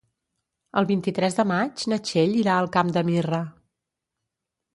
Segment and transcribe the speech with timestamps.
[0.79, 3.43] El vint-i-tres de maig na Txell irà al Camp de Mirra.